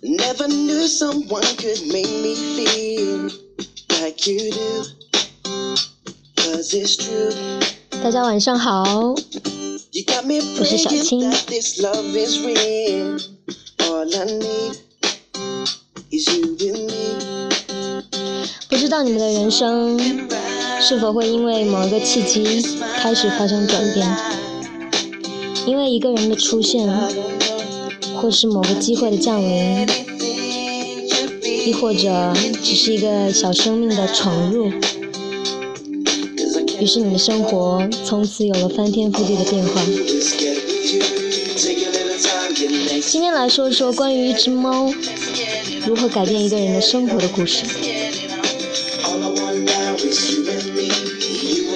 [0.00, 3.30] Never knew someone could make me feel
[4.00, 4.84] like you do.
[6.36, 7.34] Cause it's true.
[8.02, 11.28] 大家晚上好我是小青。
[18.68, 19.98] 不知道你们的人生
[20.80, 22.62] 是否会因为某一个契机
[23.02, 24.08] 开始发生转变？
[25.66, 26.88] 因为一个人的出现，
[28.20, 29.86] 或是某个机会的降临，
[31.66, 34.70] 亦或者只是一个小生命的闯入，
[36.80, 39.80] 于是你的生活从此有了翻天覆地的变化。
[43.06, 44.92] 今天来说说关于一只猫
[45.86, 47.64] 如何改变一个人的生活的故事。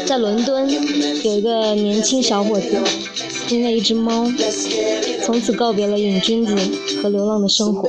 [0.06, 0.68] 在伦敦，
[1.22, 2.66] 有一个年轻小伙子，
[3.48, 4.30] 因为一只猫，
[5.24, 6.54] 从此告别了瘾君子
[7.02, 7.88] 和流浪的生活，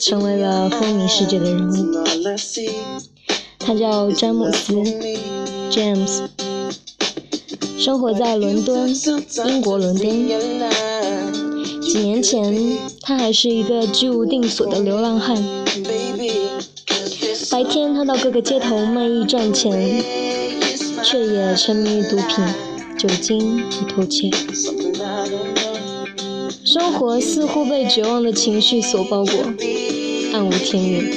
[0.00, 2.04] 成为了风靡世界的人物。
[3.58, 4.74] 他叫詹姆斯
[5.70, 6.24] James，
[7.78, 8.92] 生活在伦敦，
[9.46, 10.28] 英国伦敦。
[11.80, 15.36] 几年前，他还是一个居无定所的流浪汉。
[17.56, 19.72] 白天，他到各个街头卖艺赚钱，
[21.02, 22.44] 却也沉迷于毒品、
[22.98, 24.30] 酒精与偷窃。
[26.62, 29.38] 生活似乎被绝望的情绪所包裹，
[30.34, 31.14] 暗无天日。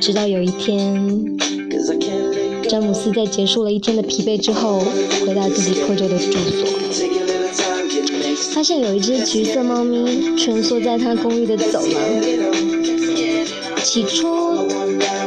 [0.00, 1.24] 直到有一天，
[2.68, 4.80] 詹姆斯在结束了一天的疲惫之后，
[5.24, 6.66] 回到自己破旧的住所，
[8.52, 12.83] 发现有一只橘色猫咪蜷缩在他公寓的走廊。
[13.94, 14.26] 起初，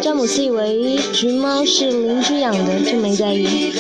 [0.02, 3.72] 詹姆斯以为橘猫是邻居养的，就没在意。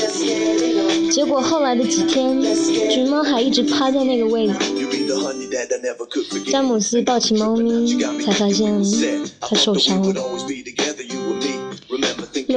[1.11, 2.41] 结果后来的几天，
[2.89, 4.53] 橘猫还一直趴在那个位置。
[6.49, 8.81] 詹姆斯抱起猫咪，才发现
[9.41, 10.23] 它受伤了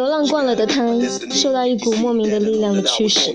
[0.01, 0.83] 流浪惯了的他，
[1.31, 3.35] 受到一股莫名的力量的驱使，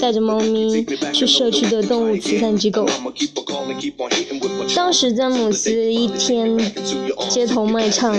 [0.00, 2.88] 带着猫咪去社区的动物慈善机构。
[4.74, 6.58] 当时詹姆斯一天
[7.28, 8.16] 街头卖唱，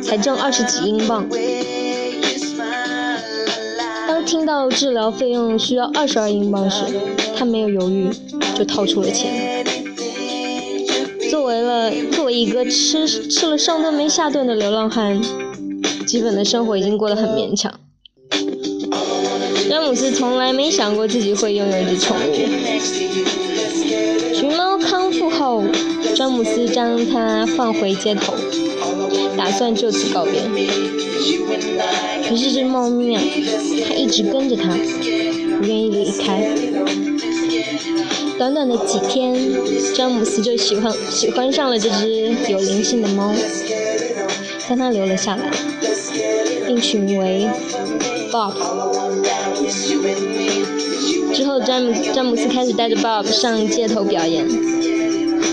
[0.00, 1.28] 才挣二十几英镑。
[4.06, 6.84] 当听到治疗费用需要二十二英镑时，
[7.36, 8.08] 他没有犹豫，
[8.54, 9.66] 就掏出了钱。
[11.28, 15.20] 作为了作为一个吃吃了上顿没下顿的流浪汉，
[16.10, 17.72] 基本的生活已经过得很勉强。
[19.68, 22.34] 詹姆斯从来没想过自己会拥有一只宠物。
[24.34, 25.62] 橘猫康复后，
[26.16, 28.34] 詹姆斯将它放回街头，
[29.36, 30.42] 打算就此告别。
[32.28, 33.22] 可是这只猫咪啊，
[33.86, 34.76] 它一直跟着他，
[35.60, 36.44] 不愿意离开。
[38.36, 39.38] 短短的几天，
[39.94, 43.32] 詹姆斯就喜欢喜欢上了这只有灵性的猫，
[44.70, 45.50] 将他留了下来，
[46.64, 47.48] 并取名为
[48.30, 48.54] Bob。
[51.34, 54.46] 之后，詹姆詹姆斯开始带着 Bob 上街头表演。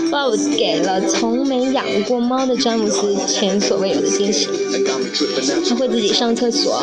[0.08, 4.46] Bob 给了从没养过猫的詹姆斯前所未有的惊喜。
[5.68, 6.80] 他会自己上厕所，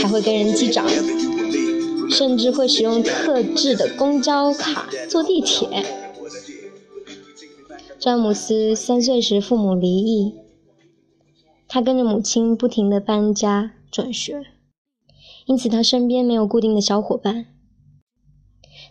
[0.00, 0.86] 还会跟人击掌，
[2.08, 5.84] 甚至会使用特制的公交卡坐地铁。
[7.98, 10.34] 詹姆斯三岁时父母离异，
[11.72, 14.44] 他跟着母亲不停地搬家转学，
[15.46, 17.46] 因此他身边没有固定的小伙伴，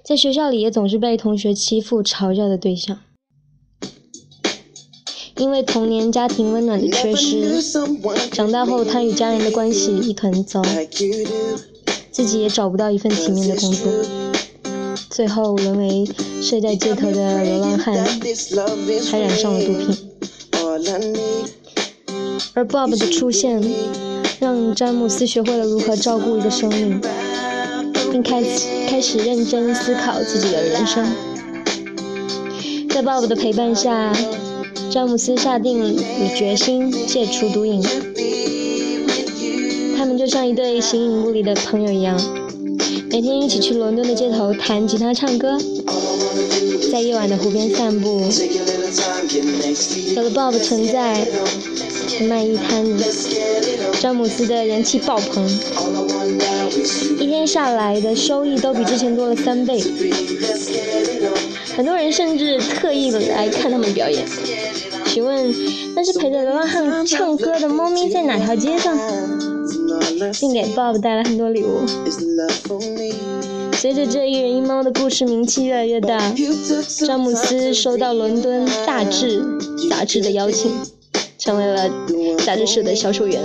[0.02, 3.02] 在学校里也总是被同学欺负嘲笑的对象。
[5.36, 7.62] 因为童年家庭温暖的缺失，
[8.32, 10.62] 长大后他与家人的关系一团糟。
[12.12, 13.92] 自己也找不到一份体面的工作，
[15.10, 16.06] 最后沦为
[16.42, 17.94] 睡在街头的流浪汉，
[19.12, 20.12] 还染上了毒品。
[22.54, 23.62] 而 Bob 的出现，
[24.40, 27.00] 让詹姆斯学会了如何照顾一个生命，
[28.12, 31.06] 并开始开始认真思考自己的人生。
[32.90, 34.12] 在 Bob 的陪伴下，
[34.90, 36.04] 詹姆斯下定了
[36.36, 37.82] 决心戒除毒瘾。
[39.98, 42.20] 他们就像一对形影不离的朋友一样，
[43.12, 45.58] 每天一起去伦敦的街头弹吉他、唱歌，
[46.92, 48.22] 在夜晚的湖边散步。
[50.16, 51.28] 有了 Bob 存在，
[52.28, 53.04] 卖艺摊里，
[54.02, 55.48] 詹姆斯的人气爆棚，
[57.20, 59.80] 一天下来的收益都比之前多了三倍。
[61.76, 64.26] 很多人甚至特意来看他们表演，
[65.06, 65.54] 询问
[65.96, 68.98] 那是陪着流浪汉唱歌的猫咪在哪条街上，
[70.40, 71.86] 并给 Bob 带来很多礼物。
[73.74, 76.18] 随着这一人一猫的故事名气越来越大，
[77.06, 79.42] 詹姆斯收到伦敦大志
[79.90, 80.72] 杂志的邀请，
[81.38, 81.90] 成为了
[82.46, 83.42] 杂志社的销售员，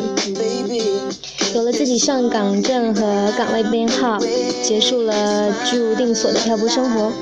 [1.54, 4.18] 有了自己上岗证和岗位编号，
[4.62, 7.12] 结束了居无定所的漂泊生活。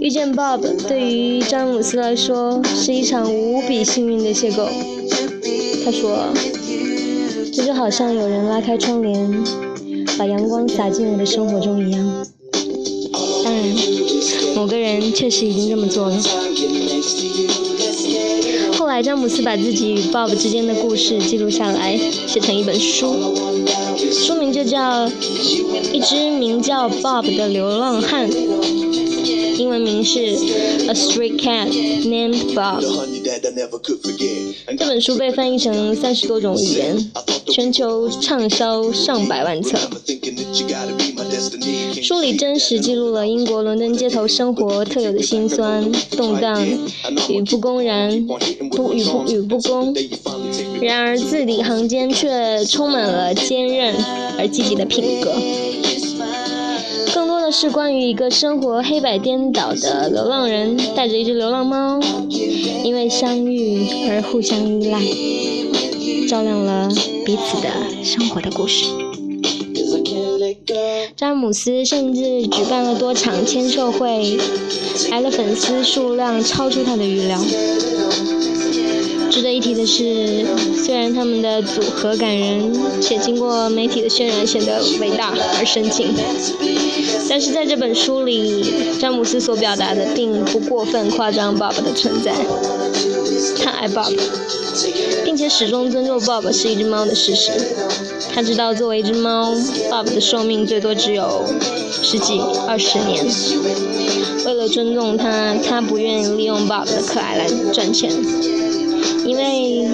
[0.00, 4.68] 遇见 Bob 对于詹姆斯来说是一场无比幸运的邂逅。
[5.84, 6.32] 他说
[7.52, 9.44] ：“这就好像有人拉开窗帘，
[10.18, 12.26] 把阳光洒进我的生活中一样。”
[13.44, 13.62] 当然，
[14.56, 16.16] 某个人确实已经这么做了。
[18.76, 23.14] 后来，詹姆斯把自己与 Bob 之间的故事记录下来，写成一本书，
[24.12, 25.06] 书名就叫
[25.92, 28.30] 《一只名叫 Bob 的流浪汉》。
[29.58, 30.18] 英文名是
[30.88, 32.80] 《A Stray Cat Named Bob》。
[34.78, 37.10] 这本书被翻译成三十多种语言，
[37.46, 39.76] 全球畅销上百万册。
[42.00, 46.64] 书里真实记录了英国伦敦街头生活特有的辛酸、动荡
[47.28, 48.38] 与不公然不
[48.92, 49.92] 与不与不公。
[50.80, 53.92] 然而字里行间却充满了坚韧
[54.38, 55.34] 而积极的品格。
[57.50, 61.98] 是关于一个生活黑白颠倒的流浪人，带着一只流浪猫，
[62.84, 65.00] 因为相遇而互相依赖，
[66.28, 66.88] 照亮了
[67.24, 67.70] 彼此的
[68.04, 68.84] 生活的故事。
[71.16, 74.38] 詹姆斯甚至举办了多场签售会，
[75.10, 77.40] 来的粉丝数量超出他的预料。
[79.60, 80.46] 值得一提的是，
[80.84, 86.14] 虽然他们的组合感人，且经过媒体的渲染显得伟大而深情，
[87.28, 88.64] 但是在这本书里，
[89.00, 92.32] 詹姆斯所表达的并不过分夸张 Bob 的存在。
[93.62, 94.16] 他爱 Bob，
[95.24, 97.50] 并且始终尊重 Bob 是一只猫的事实。
[98.32, 99.52] 他知道作为一只猫
[99.90, 101.44] ，Bob 的寿命最多只有
[102.02, 103.26] 十几、二十年。
[104.46, 108.10] 为了尊重他，他不愿意利用 Bob 的可爱来赚钱。
[109.28, 109.86] 因为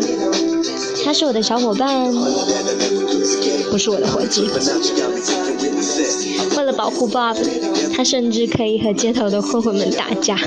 [1.04, 2.14] 他是我的小伙伴，
[3.68, 4.42] 不是我的伙计。
[6.56, 7.36] 为了保护 Bob，
[7.96, 10.38] 他甚至可以和街头的混混们打架。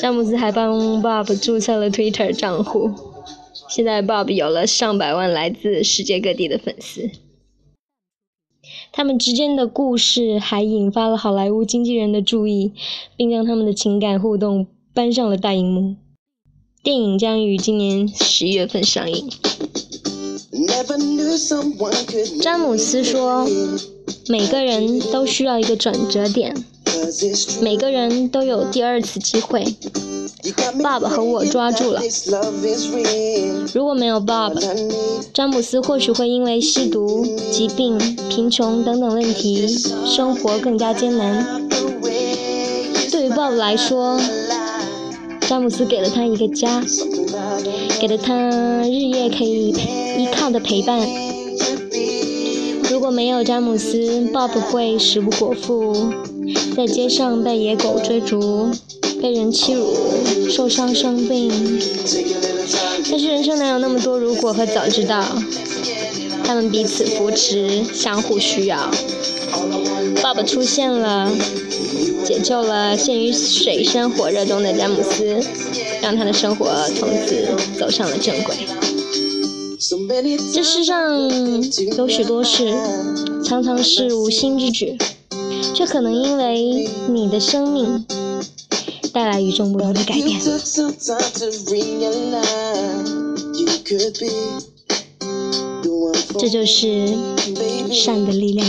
[0.00, 2.90] 詹姆斯还帮 Bob 注册了 Twitter 账户，
[3.68, 7.10] 现在 Bob 有了上百万来自世界各地的粉丝。
[8.90, 12.72] 他们之间的故事还引发了好莱坞经纪人的注意，
[13.18, 15.96] 并将他们的情感互动搬上了大荧幕。
[16.84, 19.26] 电影将于今年十一月份上映。
[22.42, 23.48] 詹姆斯说
[24.28, 26.54] ：“每个人都需要一个转折点，
[27.62, 29.64] 每个人都有第二次机会。
[30.82, 32.02] 爸爸和我抓住了。
[33.72, 34.60] 如果没有爸爸，
[35.32, 37.96] 詹姆斯或许会因为吸毒、疾病、
[38.28, 39.66] 贫穷等等问题，
[40.04, 41.66] 生活更加艰难。
[43.10, 44.20] 对于爸爸来说，
[45.46, 46.82] 詹姆斯给了他一个家，
[48.00, 51.06] 给了他日夜可以依靠的陪伴。
[52.90, 56.12] 如果没有詹姆斯，Bob 会食不果腹，
[56.76, 58.70] 在街上被野狗追逐，
[59.20, 59.94] 被人欺辱，
[60.48, 61.50] 受伤生病。
[63.10, 65.24] 但是人生哪有那么多如果和早知道？
[66.44, 68.90] 他们彼此扶持，相互需要。
[70.22, 71.30] 爸爸出现了。
[72.24, 75.38] 解救了陷于水深火热中的詹姆斯，
[76.00, 77.46] 让他的生活从此
[77.78, 78.56] 走上了正轨。
[80.54, 81.28] 这世上
[81.98, 82.74] 有许多事，
[83.44, 84.96] 常常是无心之举，
[85.74, 88.06] 却可能因为你的生命
[89.12, 90.40] 带来与众不同的改变。
[96.38, 97.06] 这就是
[97.90, 98.66] 善的力量。